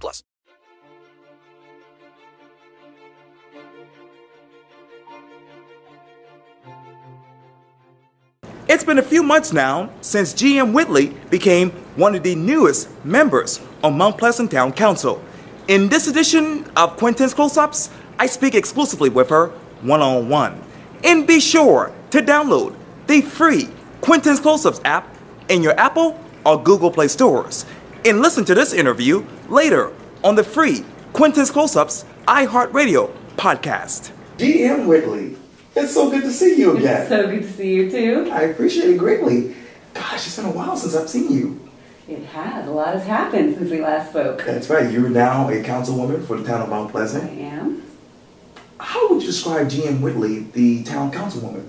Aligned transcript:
plus. 0.00 0.22
It's 8.68 8.84
been 8.84 8.98
a 8.98 9.02
few 9.02 9.22
months 9.22 9.52
now 9.52 9.90
since 10.00 10.32
GM 10.32 10.72
Whitley 10.72 11.08
became 11.28 11.70
one 11.96 12.14
of 12.14 12.22
the 12.22 12.34
newest 12.34 12.88
members 13.04 13.60
on 13.84 13.98
Mount 13.98 14.16
Pleasant 14.16 14.50
Town 14.50 14.72
Council. 14.72 15.22
In 15.68 15.88
this 15.88 16.08
edition 16.08 16.64
of 16.76 16.96
Quintin's 16.96 17.34
Close 17.34 17.56
Ups, 17.58 17.90
I 18.18 18.26
speak 18.26 18.54
exclusively 18.54 19.10
with 19.10 19.28
her 19.28 19.48
one 19.82 20.00
on 20.00 20.28
one. 20.28 20.58
And 21.04 21.26
be 21.26 21.38
sure 21.38 21.92
to 22.12 22.22
download 22.22 22.74
the 23.08 23.20
free 23.20 23.68
Quintin's 24.00 24.40
Close 24.40 24.64
Ups 24.64 24.80
app 24.84 25.06
in 25.48 25.62
your 25.62 25.78
Apple 25.78 26.18
or 26.46 26.62
Google 26.62 26.90
Play 26.90 27.08
stores. 27.08 27.66
And 28.04 28.20
listen 28.20 28.44
to 28.46 28.54
this 28.54 28.72
interview 28.72 29.24
later 29.48 29.92
on 30.24 30.34
the 30.34 30.42
free 30.42 30.84
Quintin's 31.12 31.50
Close 31.50 31.76
Ups 31.76 32.04
iHeartRadio 32.26 33.14
podcast. 33.36 34.10
GM 34.38 34.86
Whitley, 34.86 35.36
it's 35.76 35.94
so 35.94 36.10
good 36.10 36.22
to 36.24 36.32
see 36.32 36.58
you 36.58 36.76
again. 36.76 37.02
It's 37.02 37.08
So 37.08 37.28
good 37.28 37.42
to 37.42 37.52
see 37.52 37.74
you 37.74 37.90
too. 37.90 38.30
I 38.32 38.42
appreciate 38.42 38.90
it 38.90 38.98
greatly. 38.98 39.54
Gosh, 39.94 40.26
it's 40.26 40.36
been 40.36 40.46
a 40.46 40.50
while 40.50 40.76
since 40.76 40.96
I've 40.96 41.08
seen 41.08 41.30
you. 41.32 41.68
It 42.08 42.24
has. 42.24 42.66
A 42.66 42.70
lot 42.72 42.94
has 42.94 43.06
happened 43.06 43.56
since 43.56 43.70
we 43.70 43.80
last 43.80 44.10
spoke. 44.10 44.44
That's 44.44 44.68
right, 44.68 44.90
you're 44.90 45.08
now 45.08 45.48
a 45.48 45.62
councilwoman 45.62 46.26
for 46.26 46.36
the 46.36 46.44
town 46.44 46.62
of 46.62 46.70
Mount 46.70 46.90
Pleasant. 46.90 47.30
I 47.30 47.34
am. 47.34 47.82
How 48.80 49.10
would 49.10 49.22
you 49.22 49.28
describe 49.28 49.68
GM 49.68 50.00
Whitley, 50.00 50.40
the 50.40 50.82
town 50.82 51.12
councilwoman? 51.12 51.68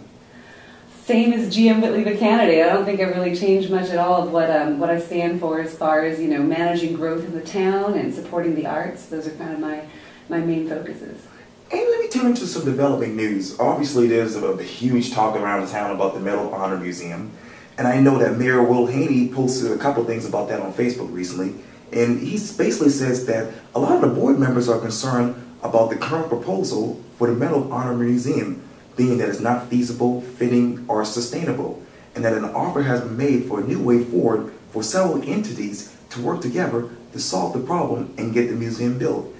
Same 1.05 1.33
as 1.33 1.53
GM 1.53 1.81
Whitley, 1.81 2.05
the 2.05 2.15
candidate. 2.15 2.65
I 2.65 2.69
don't 2.69 2.85
think 2.85 3.01
I've 3.01 3.13
really 3.13 3.35
changed 3.35 3.69
much 3.69 3.89
at 3.89 3.97
all 3.97 4.23
of 4.23 4.31
what 4.31 4.49
um, 4.49 4.79
what 4.79 4.89
I 4.89 5.01
stand 5.01 5.41
for 5.41 5.59
as 5.59 5.77
far 5.77 6.05
as 6.05 6.17
you 6.17 6.29
know 6.29 6.41
managing 6.41 6.93
growth 6.93 7.25
in 7.25 7.33
the 7.33 7.41
town 7.41 7.95
and 7.95 8.13
supporting 8.13 8.55
the 8.55 8.67
arts. 8.67 9.07
Those 9.07 9.27
are 9.27 9.31
kind 9.31 9.51
of 9.51 9.59
my 9.59 9.83
my 10.29 10.39
main 10.39 10.69
focuses. 10.69 11.27
And 11.73 11.81
let 11.81 11.99
me 11.99 12.07
turn 12.07 12.35
to 12.35 12.47
some 12.47 12.63
developing 12.63 13.17
news. 13.17 13.59
Obviously, 13.59 14.07
there's 14.07 14.37
a, 14.37 14.45
a 14.45 14.63
huge 14.63 15.11
talk 15.11 15.35
around 15.35 15.65
the 15.65 15.71
town 15.71 15.93
about 15.93 16.13
the 16.13 16.21
Medal 16.21 16.47
of 16.47 16.53
Honor 16.53 16.77
Museum. 16.77 17.31
And 17.77 17.85
I 17.85 17.99
know 17.99 18.17
that 18.19 18.37
Mayor 18.37 18.63
Will 18.63 18.85
Haynie 18.85 19.27
posted 19.27 19.73
a 19.73 19.77
couple 19.77 20.05
things 20.05 20.25
about 20.25 20.47
that 20.49 20.61
on 20.61 20.71
Facebook 20.71 21.11
recently. 21.11 21.55
And 21.91 22.21
he 22.21 22.37
basically 22.37 22.89
says 22.89 23.25
that 23.25 23.53
a 23.75 23.79
lot 23.79 23.95
of 23.95 24.01
the 24.01 24.07
board 24.07 24.39
members 24.39 24.69
are 24.69 24.79
concerned 24.79 25.35
about 25.63 25.89
the 25.89 25.97
current 25.97 26.29
proposal 26.29 27.01
for 27.17 27.27
the 27.27 27.33
Medal 27.33 27.63
of 27.63 27.73
Honor 27.73 27.95
Museum, 27.95 28.61
being 28.95 29.17
that 29.17 29.29
it's 29.29 29.39
not 29.39 29.69
feasible, 29.69 30.21
fitting, 30.21 30.85
or 30.87 31.03
sustainable, 31.05 31.81
and 32.15 32.23
that 32.23 32.33
an 32.33 32.45
offer 32.45 32.83
has 32.83 33.01
been 33.01 33.17
made 33.17 33.45
for 33.45 33.59
a 33.59 33.63
new 33.63 33.81
way 33.81 34.03
forward 34.03 34.53
for 34.71 34.83
several 34.83 35.21
entities 35.27 35.95
to 36.11 36.21
work 36.21 36.41
together 36.41 36.89
to 37.11 37.19
solve 37.19 37.53
the 37.53 37.59
problem 37.59 38.13
and 38.17 38.33
get 38.33 38.49
the 38.49 38.55
museum 38.55 38.97
built. 38.97 39.33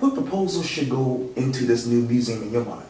What 0.00 0.14
proposal 0.14 0.62
should 0.62 0.90
go 0.90 1.30
into 1.36 1.64
this 1.64 1.86
new 1.86 2.02
museum 2.02 2.42
in 2.42 2.52
your 2.52 2.64
mind? 2.64 2.82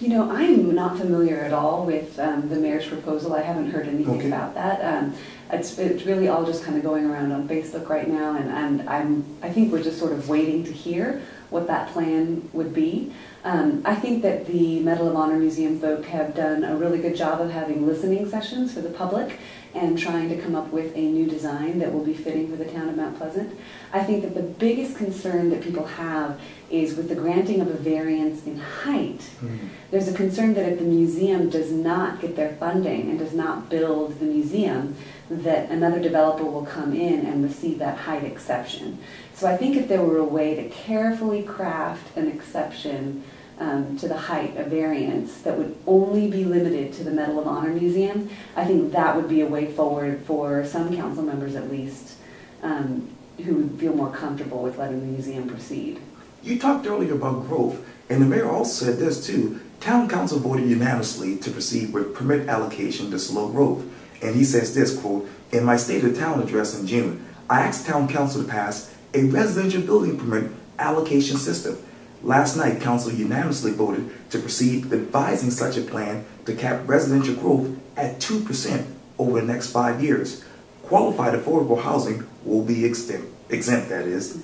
You 0.00 0.08
know, 0.10 0.30
I'm 0.30 0.74
not 0.74 0.98
familiar 0.98 1.38
at 1.38 1.54
all 1.54 1.86
with 1.86 2.18
um, 2.18 2.48
the 2.50 2.56
mayor's 2.56 2.86
proposal. 2.86 3.32
I 3.34 3.40
haven't 3.40 3.70
heard 3.70 3.88
anything 3.88 4.18
Okay. 4.18 4.28
about 4.28 4.54
that. 4.54 4.80
Um, 4.84 5.14
it's, 5.50 5.78
it's 5.78 6.04
really 6.04 6.28
all 6.28 6.44
just 6.44 6.62
kind 6.62 6.76
of 6.76 6.82
going 6.84 7.10
around 7.10 7.32
on 7.32 7.48
Facebook 7.48 7.88
right 7.88 8.06
now, 8.06 8.36
and, 8.36 8.50
and 8.50 8.88
I'm, 8.88 9.24
I 9.42 9.48
think 9.48 9.72
we're 9.72 9.82
just 9.82 9.98
sort 9.98 10.12
of 10.12 10.28
waiting 10.28 10.64
to 10.64 10.72
hear 10.72 11.22
what 11.50 11.66
that 11.66 11.88
plan 11.92 12.48
would 12.52 12.74
be. 12.74 13.12
Um, 13.44 13.82
I 13.84 13.94
think 13.94 14.22
that 14.22 14.46
the 14.46 14.80
Medal 14.80 15.08
of 15.08 15.16
Honor 15.16 15.38
Museum 15.38 15.78
folk 15.78 16.04
have 16.06 16.34
done 16.34 16.64
a 16.64 16.76
really 16.76 16.98
good 16.98 17.16
job 17.16 17.40
of 17.40 17.50
having 17.50 17.86
listening 17.86 18.28
sessions 18.28 18.74
for 18.74 18.80
the 18.80 18.90
public 18.90 19.38
and 19.76 19.98
trying 19.98 20.28
to 20.30 20.40
come 20.40 20.54
up 20.54 20.68
with 20.72 20.94
a 20.96 21.00
new 21.00 21.26
design 21.26 21.78
that 21.78 21.92
will 21.92 22.04
be 22.04 22.14
fitting 22.14 22.50
for 22.50 22.56
the 22.56 22.64
town 22.64 22.88
of 22.88 22.96
Mount 22.96 23.18
Pleasant. 23.18 23.58
I 23.92 24.02
think 24.02 24.22
that 24.22 24.34
the 24.34 24.42
biggest 24.42 24.96
concern 24.96 25.50
that 25.50 25.62
people 25.62 25.84
have 25.84 26.40
is 26.70 26.96
with 26.96 27.08
the 27.08 27.14
granting 27.14 27.60
of 27.60 27.68
a 27.68 27.74
variance 27.74 28.44
in 28.46 28.58
height. 28.58 29.20
Mm-hmm. 29.20 29.66
There's 29.90 30.08
a 30.08 30.14
concern 30.14 30.54
that 30.54 30.70
if 30.70 30.78
the 30.78 30.84
museum 30.84 31.50
does 31.50 31.70
not 31.70 32.20
get 32.20 32.36
their 32.36 32.54
funding 32.56 33.10
and 33.10 33.18
does 33.18 33.34
not 33.34 33.68
build 33.68 34.18
the 34.18 34.24
museum, 34.24 34.96
that 35.28 35.70
another 35.70 36.00
developer 36.00 36.44
will 36.44 36.64
come 36.64 36.94
in 36.94 37.26
and 37.26 37.42
receive 37.44 37.78
that 37.78 37.98
height 37.98 38.24
exception. 38.24 38.98
So 39.34 39.46
I 39.46 39.56
think 39.56 39.76
if 39.76 39.88
there 39.88 40.02
were 40.02 40.18
a 40.18 40.24
way 40.24 40.54
to 40.54 40.68
carefully 40.70 41.42
craft 41.42 42.16
an 42.16 42.28
exception 42.28 43.24
um, 43.58 43.96
to 43.98 44.08
the 44.08 44.16
height, 44.16 44.56
of 44.56 44.66
variance 44.66 45.38
that 45.42 45.56
would 45.56 45.76
only 45.86 46.30
be 46.30 46.44
limited 46.44 46.92
to 46.94 47.04
the 47.04 47.10
Medal 47.10 47.40
of 47.40 47.46
Honor 47.46 47.70
Museum, 47.70 48.28
I 48.54 48.64
think 48.64 48.92
that 48.92 49.16
would 49.16 49.28
be 49.28 49.40
a 49.40 49.46
way 49.46 49.72
forward 49.72 50.22
for 50.26 50.64
some 50.66 50.94
council 50.94 51.22
members 51.22 51.54
at 51.54 51.70
least 51.70 52.16
um, 52.62 53.08
who 53.44 53.54
would 53.56 53.80
feel 53.80 53.94
more 53.94 54.10
comfortable 54.10 54.62
with 54.62 54.78
letting 54.78 55.00
the 55.00 55.06
museum 55.06 55.48
proceed. 55.48 56.00
You 56.42 56.58
talked 56.58 56.86
earlier 56.86 57.14
about 57.14 57.46
growth, 57.46 57.84
and 58.08 58.22
the 58.22 58.26
mayor 58.26 58.50
also 58.50 58.86
said 58.86 58.98
this 58.98 59.26
too. 59.26 59.60
Town 59.80 60.08
council 60.08 60.38
voted 60.38 60.68
unanimously 60.68 61.36
to 61.38 61.50
proceed 61.50 61.92
with 61.92 62.14
permit 62.14 62.48
allocation 62.48 63.10
to 63.10 63.18
slow 63.18 63.48
growth. 63.48 63.84
And 64.22 64.34
he 64.34 64.44
says 64.44 64.74
this, 64.74 64.98
quote, 64.98 65.28
in 65.52 65.64
my 65.64 65.76
state 65.76 66.04
of 66.04 66.16
town 66.16 66.42
address 66.42 66.78
in 66.78 66.86
June, 66.86 67.26
I 67.48 67.60
asked 67.60 67.86
town 67.86 68.08
council 68.08 68.42
to 68.42 68.48
pass 68.48 68.94
a 69.14 69.24
residential 69.24 69.82
building 69.82 70.18
permit 70.18 70.50
allocation 70.78 71.36
system. 71.36 71.78
Last 72.22 72.56
night, 72.56 72.80
council 72.80 73.12
unanimously 73.12 73.72
voted 73.72 74.10
to 74.30 74.38
proceed 74.38 74.90
devising 74.90 75.50
such 75.50 75.76
a 75.76 75.82
plan 75.82 76.24
to 76.46 76.54
cap 76.54 76.82
residential 76.86 77.34
growth 77.34 77.76
at 77.96 78.18
2% 78.18 78.86
over 79.18 79.40
the 79.40 79.46
next 79.46 79.70
five 79.70 80.02
years. 80.02 80.44
Qualified 80.82 81.34
affordable 81.34 81.80
housing 81.80 82.26
will 82.44 82.64
be 82.64 82.84
exempt, 82.84 83.28
exempt 83.50 83.88
that 83.88 84.06
is. 84.06 84.42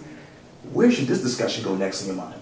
Where 0.72 0.90
should 0.90 1.06
this 1.06 1.22
discussion 1.22 1.64
go 1.64 1.76
next 1.76 2.02
in 2.02 2.08
your 2.08 2.16
mind? 2.16 2.40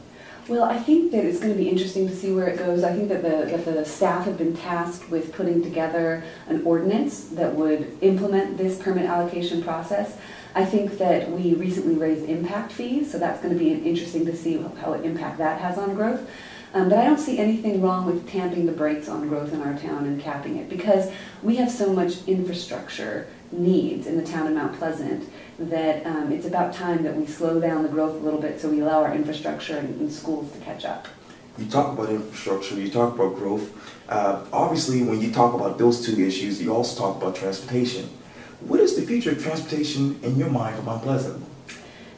Well, 0.48 0.64
I 0.64 0.78
think 0.78 1.12
that 1.12 1.24
it's 1.24 1.38
going 1.38 1.52
to 1.52 1.56
be 1.56 1.68
interesting 1.68 2.08
to 2.08 2.16
see 2.16 2.32
where 2.32 2.48
it 2.48 2.58
goes. 2.58 2.82
I 2.82 2.92
think 2.92 3.08
that 3.10 3.22
the, 3.22 3.56
that 3.56 3.64
the 3.64 3.84
staff 3.84 4.24
have 4.24 4.36
been 4.36 4.56
tasked 4.56 5.08
with 5.08 5.32
putting 5.32 5.62
together 5.62 6.24
an 6.48 6.62
ordinance 6.64 7.26
that 7.28 7.54
would 7.54 7.96
implement 8.00 8.58
this 8.58 8.76
permit 8.76 9.04
allocation 9.04 9.62
process. 9.62 10.16
I 10.54 10.64
think 10.64 10.98
that 10.98 11.30
we 11.30 11.54
recently 11.54 11.94
raised 11.94 12.28
impact 12.28 12.72
fees, 12.72 13.12
so 13.12 13.18
that's 13.18 13.40
going 13.42 13.56
to 13.56 13.58
be 13.58 13.72
interesting 13.72 14.26
to 14.26 14.36
see 14.36 14.58
how 14.58 14.94
impact 14.94 15.38
that 15.38 15.60
has 15.60 15.78
on 15.78 15.94
growth. 15.94 16.28
Um, 16.72 16.88
but 16.88 16.98
I 16.98 17.04
don't 17.04 17.18
see 17.18 17.38
anything 17.38 17.82
wrong 17.82 18.06
with 18.06 18.28
tamping 18.28 18.66
the 18.66 18.72
brakes 18.72 19.08
on 19.08 19.28
growth 19.28 19.52
in 19.52 19.60
our 19.60 19.76
town 19.76 20.06
and 20.06 20.20
capping 20.20 20.56
it 20.56 20.68
because 20.68 21.10
we 21.42 21.56
have 21.56 21.70
so 21.70 21.92
much 21.92 22.26
infrastructure 22.28 23.26
needs 23.50 24.06
in 24.06 24.16
the 24.16 24.24
town 24.24 24.46
of 24.46 24.52
Mount 24.52 24.78
Pleasant 24.78 25.28
that 25.58 26.06
um, 26.06 26.30
it's 26.30 26.46
about 26.46 26.72
time 26.72 27.02
that 27.02 27.16
we 27.16 27.26
slow 27.26 27.60
down 27.60 27.82
the 27.82 27.88
growth 27.88 28.14
a 28.14 28.24
little 28.24 28.40
bit 28.40 28.60
so 28.60 28.68
we 28.68 28.80
allow 28.80 29.02
our 29.02 29.12
infrastructure 29.12 29.78
and, 29.78 30.00
and 30.00 30.12
schools 30.12 30.52
to 30.52 30.58
catch 30.60 30.84
up. 30.84 31.08
You 31.58 31.66
talk 31.66 31.92
about 31.92 32.08
infrastructure, 32.08 32.76
you 32.76 32.88
talk 32.88 33.16
about 33.16 33.34
growth. 33.34 33.72
Uh, 34.08 34.44
obviously, 34.52 35.02
when 35.02 35.20
you 35.20 35.32
talk 35.32 35.54
about 35.54 35.76
those 35.76 36.06
two 36.06 36.20
issues, 36.24 36.62
you 36.62 36.72
also 36.72 37.00
talk 37.00 37.20
about 37.20 37.34
transportation. 37.34 38.08
What 38.60 38.80
is 38.80 38.94
the 38.94 39.02
future 39.02 39.32
of 39.32 39.42
transportation 39.42 40.20
in 40.22 40.36
your 40.36 40.50
mind 40.50 40.76
for 40.76 40.82
Mount 40.82 41.02
Pleasant? 41.02 41.44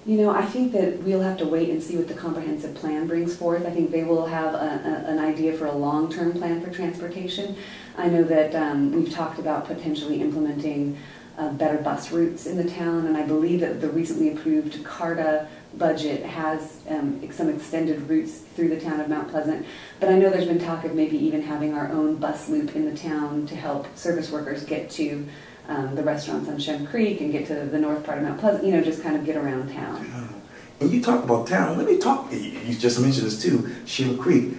You 0.05 0.17
know, 0.17 0.31
I 0.31 0.45
think 0.45 0.73
that 0.73 0.99
we'll 0.99 1.21
have 1.21 1.39
to 1.39 1.47
wait 1.47 1.71
and 1.71 1.81
see 1.81 1.97
what 1.97 2.09
the 2.09 2.15
comprehensive 2.15 2.75
plan 2.75 3.07
brings 3.07 3.37
forth. 3.37 3.65
I 3.65 3.71
think 3.71 3.93
they 3.93 4.03
will 4.03 4.27
have 4.27 4.55
a, 4.55 4.57
a, 4.57 5.11
an 5.11 5.21
idea 5.21 5.53
for 5.53 5.67
a 5.67 5.73
long-term 5.73 6.33
plan 6.33 6.61
for 6.61 6.71
transportation. 6.71 7.57
I 7.97 8.09
know 8.09 8.25
that 8.25 8.57
um, 8.57 8.93
we've 8.93 9.13
talked 9.13 9.39
about 9.39 9.67
potentially 9.67 10.21
implementing 10.21 10.99
uh, 11.39 11.53
better 11.53 11.79
bus 11.79 12.11
routes 12.11 12.47
in 12.47 12.57
the 12.57 12.69
town, 12.69 13.07
and 13.07 13.17
I 13.17 13.23
believe 13.23 13.61
that 13.61 13.81
the 13.81 13.89
recently 13.91 14.33
approved 14.33 14.83
CARTA 14.85 15.49
budget 15.79 16.25
has 16.25 16.81
um, 16.89 17.31
some 17.31 17.49
extended 17.49 18.09
routes 18.09 18.39
through 18.57 18.69
the 18.69 18.81
town 18.81 18.99
of 18.99 19.09
Mount 19.09 19.31
Pleasant. 19.31 19.65
But 20.01 20.09
I 20.09 20.19
know 20.19 20.31
there's 20.31 20.49
been 20.49 20.59
talk 20.59 20.85
of 20.85 20.95
maybe 20.95 21.17
even 21.17 21.43
having 21.43 21.75
our 21.75 21.89
own 21.93 22.17
bus 22.17 22.49
loop 22.49 22.75
in 22.75 22.85
the 22.85 22.97
town 22.97 23.47
to 23.47 23.55
help 23.55 23.97
service 23.97 24.33
workers 24.33 24.65
get 24.65 24.91
to 24.91 25.27
um, 25.69 25.95
the 25.95 26.03
restaurants 26.03 26.49
on 26.49 26.59
Shem 26.59 26.87
Creek 26.87 27.21
and 27.21 27.33
get 27.33 27.47
to 27.47 27.55
the 27.55 27.79
north 27.79 28.05
part 28.05 28.19
of 28.19 28.25
Mount 28.25 28.41
Pleasant, 28.41 28.65
you 28.65 28.73
know, 28.73 28.83
just 28.83 29.03
kind 29.03 29.17
of 29.17 29.25
get 29.25 29.37
around 29.37 29.73
town. 29.73 30.43
And 30.81 30.91
you 30.91 31.01
talk 31.01 31.23
about 31.23 31.47
town. 31.47 31.79
Let 31.79 31.87
me 31.87 31.99
talk. 31.99 32.33
You 32.33 32.39
you 32.39 32.75
just 32.75 33.01
mentioned 33.01 33.27
this 33.27 33.41
too, 33.41 33.71
Shem 33.87 34.19
Creek. 34.19 34.55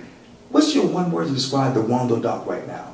What's 0.49 0.73
your 0.73 0.87
one 0.87 1.11
word 1.11 1.27
to 1.27 1.33
describe 1.33 1.73
the 1.73 1.81
Wando 1.81 2.21
Dock 2.21 2.45
right 2.45 2.65
now? 2.67 2.93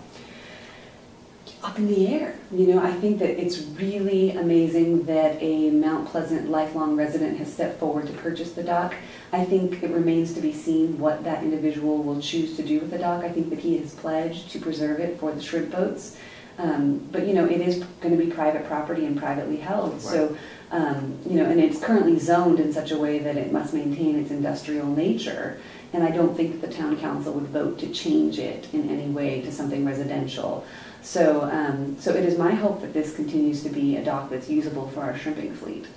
up 1.63 1.77
in 1.77 1.87
the 1.87 2.07
air. 2.07 2.35
You 2.51 2.67
know, 2.67 2.81
I 2.81 2.91
think 2.91 3.19
that 3.19 3.41
it's 3.41 3.59
really 3.59 4.31
amazing 4.31 5.03
that 5.05 5.41
a 5.41 5.69
Mount 5.71 6.07
Pleasant 6.07 6.49
lifelong 6.49 6.95
resident 6.95 7.37
has 7.37 7.51
stepped 7.51 7.79
forward 7.79 8.07
to 8.07 8.13
purchase 8.13 8.53
the 8.53 8.63
dock. 8.63 8.95
I 9.31 9.43
think 9.43 9.83
it 9.83 9.91
remains 9.91 10.33
to 10.33 10.41
be 10.41 10.53
seen 10.53 10.97
what 10.97 11.23
that 11.25 11.43
individual 11.43 12.01
will 12.01 12.21
choose 12.21 12.55
to 12.55 12.63
do 12.63 12.79
with 12.79 12.91
the 12.91 12.97
dock. 12.97 13.23
I 13.23 13.29
think 13.29 13.49
that 13.49 13.59
he 13.59 13.77
has 13.77 13.93
pledged 13.93 14.51
to 14.51 14.59
preserve 14.59 14.99
it 14.99 15.19
for 15.19 15.31
the 15.31 15.41
shrimp 15.41 15.71
boats. 15.71 16.17
Um, 16.59 16.97
but 17.11 17.25
you 17.25 17.33
know, 17.33 17.45
it 17.45 17.61
is 17.61 17.83
going 18.01 18.15
to 18.15 18.23
be 18.23 18.29
private 18.29 18.67
property 18.67 19.05
and 19.05 19.17
privately 19.17 19.57
held. 19.57 20.01
So, 20.01 20.37
um, 20.71 21.17
you 21.25 21.37
know, 21.37 21.45
and 21.45 21.59
it's 21.59 21.79
currently 21.79 22.19
zoned 22.19 22.59
in 22.59 22.73
such 22.73 22.91
a 22.91 22.97
way 22.97 23.19
that 23.19 23.37
it 23.37 23.53
must 23.53 23.73
maintain 23.73 24.19
its 24.19 24.29
industrial 24.29 24.87
nature. 24.87 25.61
And 25.93 26.03
I 26.03 26.11
don't 26.11 26.35
think 26.35 26.59
the 26.59 26.67
town 26.67 26.97
council 26.97 27.33
would 27.33 27.47
vote 27.47 27.79
to 27.79 27.87
change 27.87 28.39
it 28.39 28.67
in 28.73 28.89
any 28.89 29.07
way 29.09 29.41
to 29.41 29.51
something 29.53 29.85
residential. 29.85 30.65
So, 31.01 31.43
um, 31.43 31.97
so 31.97 32.13
it 32.13 32.25
is 32.25 32.37
my 32.37 32.53
hope 32.53 32.81
that 32.81 32.93
this 32.93 33.15
continues 33.15 33.63
to 33.63 33.69
be 33.69 33.95
a 33.95 34.03
dock 34.03 34.29
that's 34.29 34.49
usable 34.49 34.89
for 34.89 34.99
our 34.99 35.17
shrimping 35.17 35.55
fleet. 35.55 35.87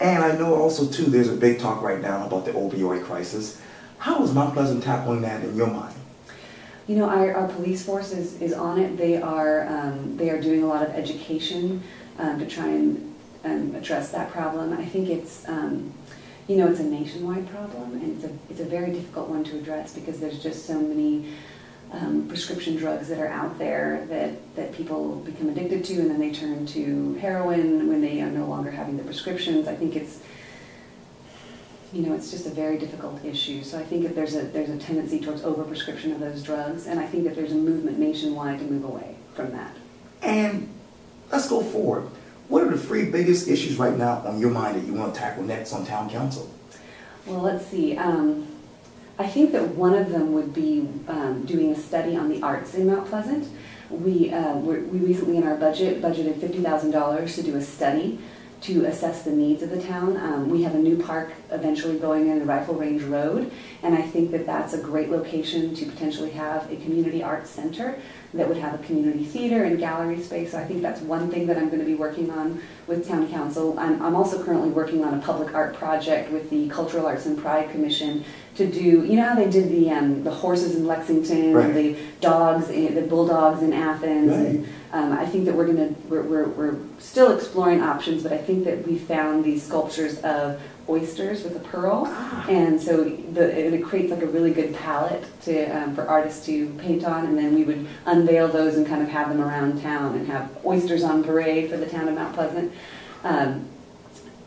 And 0.00 0.22
I 0.22 0.36
know 0.36 0.54
also 0.54 0.86
too, 0.86 1.04
there's 1.04 1.30
a 1.30 1.36
big 1.36 1.58
talk 1.58 1.80
right 1.80 2.00
now 2.00 2.26
about 2.26 2.44
the 2.44 2.52
opioid 2.52 3.04
crisis. 3.04 3.60
How 3.98 4.22
is 4.22 4.34
Mount 4.34 4.52
Pleasant 4.54 4.84
tackling 4.84 5.22
that 5.22 5.42
in 5.42 5.56
your 5.56 5.66
mind? 5.66 5.94
You 6.90 6.96
know, 6.96 7.08
our, 7.08 7.32
our 7.36 7.46
police 7.46 7.84
force 7.84 8.10
is, 8.10 8.42
is 8.42 8.52
on 8.52 8.80
it. 8.80 8.96
They 8.96 9.22
are, 9.22 9.64
um, 9.68 10.16
they 10.16 10.28
are 10.28 10.40
doing 10.40 10.64
a 10.64 10.66
lot 10.66 10.82
of 10.82 10.92
education 10.92 11.84
um, 12.18 12.40
to 12.40 12.46
try 12.46 12.66
and 12.66 13.14
um, 13.44 13.76
address 13.76 14.10
that 14.10 14.32
problem. 14.32 14.72
I 14.72 14.84
think 14.84 15.08
it's, 15.08 15.48
um, 15.48 15.94
you 16.48 16.56
know, 16.56 16.66
it's 16.66 16.80
a 16.80 16.82
nationwide 16.82 17.48
problem 17.48 17.92
and 17.92 18.16
it's 18.16 18.24
a, 18.24 18.36
it's 18.50 18.58
a 18.58 18.64
very 18.64 18.90
difficult 18.90 19.28
one 19.28 19.44
to 19.44 19.58
address 19.58 19.94
because 19.94 20.18
there's 20.18 20.42
just 20.42 20.66
so 20.66 20.80
many 20.80 21.32
um, 21.92 22.26
prescription 22.26 22.74
drugs 22.74 23.06
that 23.06 23.20
are 23.20 23.28
out 23.28 23.56
there 23.56 24.04
that, 24.08 24.56
that 24.56 24.72
people 24.72 25.14
become 25.18 25.48
addicted 25.48 25.84
to 25.84 26.00
and 26.00 26.10
then 26.10 26.18
they 26.18 26.32
turn 26.32 26.66
to 26.66 27.14
heroin 27.20 27.88
when 27.88 28.00
they 28.00 28.20
are 28.20 28.32
no 28.32 28.46
longer 28.46 28.72
having 28.72 28.96
the 28.96 29.04
prescriptions. 29.04 29.68
I 29.68 29.76
think 29.76 29.94
it's, 29.94 30.18
you 31.92 32.02
know, 32.02 32.14
it's 32.14 32.30
just 32.30 32.46
a 32.46 32.50
very 32.50 32.78
difficult 32.78 33.24
issue. 33.24 33.62
So 33.62 33.78
I 33.78 33.84
think 33.84 34.04
that 34.04 34.14
there's 34.14 34.36
a, 34.36 34.42
there's 34.42 34.70
a 34.70 34.78
tendency 34.78 35.18
towards 35.20 35.42
overprescription 35.42 36.12
of 36.12 36.20
those 36.20 36.42
drugs 36.42 36.86
and 36.86 37.00
I 37.00 37.06
think 37.06 37.24
that 37.24 37.34
there's 37.34 37.52
a 37.52 37.56
movement 37.56 37.98
nationwide 37.98 38.58
to 38.60 38.64
move 38.64 38.84
away 38.84 39.16
from 39.34 39.50
that. 39.52 39.74
And 40.22 40.68
let's 41.32 41.48
go 41.48 41.62
forward. 41.62 42.08
What 42.48 42.62
are 42.62 42.70
the 42.70 42.78
three 42.78 43.06
biggest 43.10 43.48
issues 43.48 43.76
right 43.76 43.96
now 43.96 44.22
on 44.26 44.40
your 44.40 44.50
mind 44.50 44.76
that 44.76 44.86
you 44.86 44.94
want 44.94 45.14
to 45.14 45.20
tackle 45.20 45.42
next 45.44 45.72
on 45.72 45.84
town 45.86 46.10
council? 46.10 46.50
Well, 47.26 47.40
let's 47.40 47.66
see. 47.66 47.96
Um, 47.96 48.46
I 49.18 49.26
think 49.26 49.52
that 49.52 49.74
one 49.74 49.94
of 49.94 50.10
them 50.10 50.32
would 50.32 50.54
be 50.54 50.88
um, 51.08 51.44
doing 51.44 51.70
a 51.70 51.76
study 51.76 52.16
on 52.16 52.28
the 52.28 52.42
arts 52.42 52.74
in 52.74 52.86
Mount 52.86 53.06
Pleasant. 53.06 53.48
We, 53.90 54.32
uh, 54.32 54.56
we're- 54.56 54.82
we 54.82 54.98
recently 54.98 55.36
in 55.36 55.44
our 55.44 55.56
budget 55.56 56.00
budgeted 56.00 56.34
$50,000 56.40 57.34
to 57.34 57.42
do 57.42 57.56
a 57.56 57.60
study 57.60 58.18
to 58.62 58.84
assess 58.84 59.22
the 59.22 59.32
needs 59.32 59.62
of 59.62 59.70
the 59.70 59.82
town. 59.82 60.16
Um, 60.18 60.50
we 60.50 60.62
have 60.62 60.74
a 60.74 60.78
new 60.78 61.02
park 61.02 61.32
eventually 61.50 61.98
going 61.98 62.28
in 62.28 62.38
the 62.38 62.44
Rifle 62.44 62.74
Range 62.74 63.02
Road, 63.04 63.50
and 63.82 63.94
I 63.94 64.02
think 64.02 64.30
that 64.32 64.44
that's 64.44 64.74
a 64.74 64.78
great 64.78 65.10
location 65.10 65.74
to 65.74 65.86
potentially 65.86 66.30
have 66.32 66.70
a 66.70 66.76
community 66.76 67.22
arts 67.22 67.48
center 67.48 67.98
that 68.34 68.46
would 68.46 68.58
have 68.58 68.74
a 68.74 68.78
community 68.84 69.24
theater 69.24 69.64
and 69.64 69.78
gallery 69.78 70.20
space. 70.20 70.52
So 70.52 70.58
I 70.58 70.64
think 70.64 70.82
that's 70.82 71.00
one 71.00 71.30
thing 71.30 71.46
that 71.46 71.56
I'm 71.56 71.68
going 71.68 71.80
to 71.80 71.86
be 71.86 71.94
working 71.94 72.30
on 72.30 72.60
with 72.86 73.08
town 73.08 73.28
council. 73.30 73.78
I'm, 73.78 74.00
I'm 74.02 74.14
also 74.14 74.44
currently 74.44 74.70
working 74.70 75.04
on 75.04 75.14
a 75.14 75.22
public 75.22 75.54
art 75.54 75.74
project 75.74 76.30
with 76.30 76.50
the 76.50 76.68
Cultural 76.68 77.06
Arts 77.06 77.26
and 77.26 77.38
Pride 77.38 77.70
Commission 77.70 78.24
to 78.60 78.70
do, 78.70 79.04
you 79.04 79.16
know 79.16 79.24
how 79.28 79.34
they 79.34 79.50
did 79.50 79.70
the 79.70 79.90
um, 79.90 80.22
the 80.22 80.30
horses 80.30 80.76
in 80.76 80.86
Lexington, 80.86 81.54
Right. 81.54 81.64
and 81.66 81.74
the 81.76 81.96
dogs, 82.20 82.68
the 82.68 83.06
bulldogs 83.08 83.62
in 83.62 83.72
Athens, 83.72 84.30
Right. 84.30 84.46
and 84.46 84.68
um, 84.92 85.12
I 85.18 85.24
think 85.24 85.46
that 85.46 85.54
we're 85.54 85.66
gonna 85.66 85.94
we're, 86.08 86.22
we're, 86.22 86.48
we're 86.48 86.76
still 86.98 87.32
exploring 87.36 87.80
options, 87.80 88.22
but 88.22 88.32
I 88.32 88.38
think 88.38 88.64
that 88.64 88.86
we 88.86 88.98
found 88.98 89.44
these 89.44 89.62
sculptures 89.62 90.18
of 90.20 90.60
oysters 90.88 91.42
with 91.44 91.56
a 91.56 91.60
pearl, 91.60 92.06
and 92.48 92.80
so 92.80 93.04
the, 93.04 93.74
it 93.74 93.82
creates 93.82 94.10
like 94.10 94.22
a 94.22 94.26
really 94.26 94.52
good 94.52 94.74
palette 94.74 95.24
to 95.42 95.64
um, 95.76 95.94
for 95.94 96.06
artists 96.06 96.44
to 96.46 96.68
paint 96.78 97.04
on, 97.04 97.26
and 97.26 97.38
then 97.38 97.54
we 97.54 97.64
would 97.64 97.86
unveil 98.06 98.48
those 98.48 98.76
and 98.76 98.86
kind 98.86 99.00
of 99.02 99.08
have 99.08 99.28
them 99.30 99.40
around 99.40 99.80
town 99.80 100.16
and 100.16 100.26
have 100.26 100.50
oysters 100.66 101.02
on 101.02 101.24
parade 101.24 101.70
for 101.70 101.76
the 101.78 101.86
town 101.86 102.08
of 102.08 102.14
Mount 102.14 102.34
Pleasant. 102.34 102.72
Um, 103.24 103.66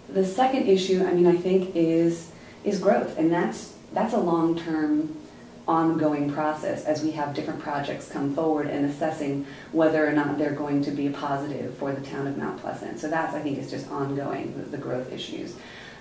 the 0.10 0.26
second 0.26 0.68
issue, 0.68 1.04
I 1.04 1.14
mean, 1.14 1.26
I 1.26 1.36
think 1.36 1.76
is 1.76 2.30
is 2.64 2.80
growth, 2.80 3.18
and 3.18 3.32
that's 3.32 3.74
that's 3.94 4.14
a 4.14 4.20
long 4.20 4.58
term 4.58 5.16
ongoing 5.68 6.32
process 6.32 6.84
as 6.84 7.04
we 7.04 7.12
have 7.12 7.34
different 7.34 7.62
projects 7.62 8.10
come 8.10 8.36
forward 8.36 8.68
and 8.68 8.86
assessing 8.86 9.46
whether 9.72 10.06
or 10.06 10.12
not 10.12 10.38
they're 10.38 10.52
going 10.52 10.84
to 10.84 10.92
be 10.92 11.08
a 11.08 11.12
positive 11.12 11.74
for 11.78 11.94
the 11.94 12.02
town 12.02 12.28
of 12.28 12.38
Mount 12.38 12.60
Pleasant. 12.60 13.00
So 13.00 13.10
that's, 13.10 13.34
I 13.34 13.40
think, 13.40 13.58
is 13.58 13.70
just 13.70 13.90
ongoing, 13.90 14.58
the, 14.58 14.64
the 14.64 14.78
growth 14.78 15.12
issues. 15.14 15.56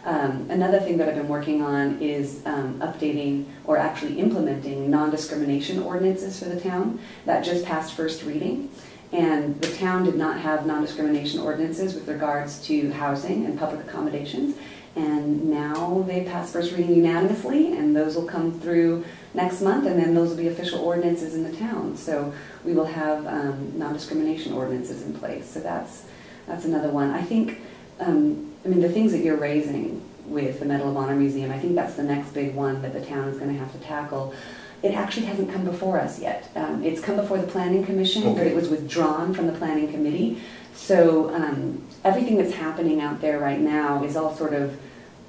Um, 0.05 0.50
another 0.50 0.81
thing 0.81 0.97
that 0.99 1.09
I've 1.09 1.15
been 1.15 1.29
working 1.29 1.62
on 1.62 2.03
is 2.03 2.43
um, 2.44 2.81
updating 2.81 3.44
or 3.65 3.77
actually 3.77 4.19
implementing 4.19 4.91
non-discrimination 4.91 5.81
ordinances 5.81 6.41
for 6.41 6.47
the 6.47 6.61
town. 6.61 6.99
That 7.25 7.44
just 7.44 7.65
passed 7.65 7.94
first 7.94 8.25
reading. 8.25 8.69
And 9.12 9.61
the 9.61 9.73
town 9.77 10.05
did 10.05 10.17
not 10.17 10.41
have 10.41 10.67
non-discrimination 10.67 11.39
ordinances 11.39 11.94
with 11.94 12.09
regards 12.09 12.67
to 12.67 12.91
housing 12.93 13.44
and 13.44 13.56
public 13.56 13.87
accommodations. 13.87 14.56
And 14.94 15.49
now 15.49 16.05
they 16.06 16.25
passed 16.25 16.53
first 16.53 16.73
reading 16.73 16.94
unanimously, 16.97 17.77
and 17.79 17.97
those 17.97 18.15
will 18.15 18.27
come 18.27 18.61
through 18.61 19.05
next 19.33 19.62
month, 19.62 19.87
and 19.87 19.99
then 19.99 20.15
those 20.15 20.31
will 20.31 20.37
be 20.37 20.49
official 20.49 20.81
ordinances 20.81 21.35
in 21.35 21.44
the 21.44 21.56
town. 21.56 21.97
So 21.97 22.33
we 22.65 22.75
will 22.75 22.85
have 22.85 23.27
um, 23.27 23.73
non-discrimination 23.79 24.53
ordinances 24.53 25.03
in 25.03 25.15
place. 25.15 25.49
So 25.49 25.61
that's 25.61 26.05
that's 26.47 26.65
another 26.65 26.91
one. 26.91 27.11
I 27.11 27.23
think, 27.23 27.61
um, 28.00 28.53
I 28.65 28.69
mean, 28.69 28.81
the 28.81 28.89
things 28.89 29.12
that 29.12 29.19
you're 29.19 29.37
raising 29.37 30.03
with 30.27 30.59
the 30.59 30.67
Medal 30.67 30.91
of 30.91 30.97
Honor 30.97 31.15
Museum, 31.15 31.50
I 31.50 31.59
think 31.59 31.75
that's 31.75 31.94
the 31.94 32.03
next 32.03 32.31
big 32.31 32.55
one 32.55 32.83
that 32.83 32.93
the 32.93 33.05
town 33.05 33.29
is 33.29 33.39
going 33.39 33.53
to 33.53 33.59
have 33.59 33.73
to 33.73 33.79
tackle. 33.79 34.35
It 34.82 34.94
actually 34.94 35.26
hasn't 35.26 35.52
come 35.52 35.64
before 35.64 36.00
us 36.00 36.19
yet. 36.19 36.50
Um, 36.56 36.82
it's 36.82 37.00
come 37.00 37.17
before 37.17 37.38
the 37.38 37.46
Planning 37.46 37.84
Commission, 37.84 38.34
but 38.34 38.46
it 38.46 38.55
was 38.55 38.69
withdrawn 38.69 39.32
from 39.32 39.46
the 39.46 39.52
Planning 39.52 39.93
Committee. 39.93 40.40
So 40.75 41.32
um, 41.34 41.84
everything 42.02 42.37
that's 42.37 42.55
happening 42.55 43.00
out 43.00 43.20
there 43.20 43.38
right 43.38 43.61
now 43.61 44.02
is 44.02 44.17
all 44.17 44.34
sort 44.34 44.55
of, 44.55 44.76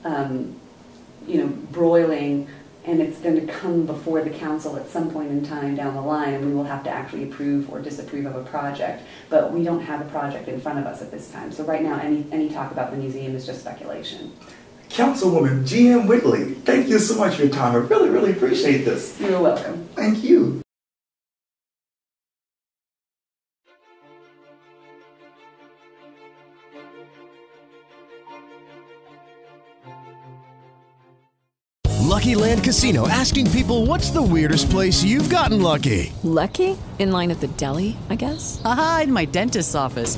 um, 0.03 0.59
you 1.27 1.38
know, 1.38 1.47
broiling, 1.47 2.47
and 2.85 3.01
it's 3.01 3.19
going 3.19 3.35
to 3.45 3.53
come 3.53 3.85
before 3.85 4.21
the 4.21 4.29
council 4.29 4.75
at 4.75 4.89
some 4.89 5.11
point 5.11 5.29
in 5.29 5.45
time 5.45 5.75
down 5.75 5.94
the 5.94 6.01
line, 6.01 6.33
and 6.33 6.45
we 6.45 6.53
will 6.53 6.63
have 6.65 6.83
to 6.83 6.89
actually 6.89 7.23
approve 7.23 7.69
or 7.71 7.79
disapprove 7.79 8.25
of 8.25 8.35
a 8.35 8.44
project. 8.44 9.03
But 9.29 9.53
we 9.53 9.63
don't 9.63 9.81
have 9.81 10.01
a 10.01 10.09
project 10.09 10.47
in 10.47 10.59
front 10.59 10.79
of 10.79 10.85
us 10.85 11.01
at 11.01 11.11
this 11.11 11.29
time. 11.31 11.51
So 11.51 11.63
right 11.63 11.81
now, 11.81 12.00
any 12.00 12.25
any 12.31 12.50
talk 12.50 12.71
about 12.71 12.91
the 12.91 12.97
museum 12.97 13.35
is 13.35 13.45
just 13.45 13.61
speculation. 13.61 14.33
Councilwoman 14.93 15.65
G.M. 15.65 16.05
Whitley, 16.05 16.53
thank 16.65 16.88
you 16.88 17.00
so 17.00 17.17
much 17.17 17.35
for 17.35 17.43
your 17.43 17.51
time. 17.51 17.73
I 17.73 17.77
really, 17.77 18.09
really 18.09 18.31
appreciate 18.31 18.85
this. 18.85 19.19
You're 19.19 19.41
welcome. 19.41 19.89
Thank 19.95 20.23
you. 20.23 20.62
Lucky 32.00 32.35
Land 32.35 32.63
Casino 32.63 33.07
asking 33.07 33.50
people 33.50 33.88
what's 33.88 34.12
the 34.12 34.21
weirdest 34.21 34.69
place 34.69 35.03
you've 35.03 35.29
gotten 35.31 35.59
lucky? 35.59 36.13
Lucky? 36.21 36.77
In 37.00 37.12
line 37.12 37.31
at 37.31 37.41
the 37.41 37.47
deli, 37.47 37.97
I 38.12 38.15
guess? 38.15 38.62
Aha, 38.63 39.01
in 39.05 39.12
my 39.12 39.25
dentist's 39.25 39.73
office. 39.73 40.17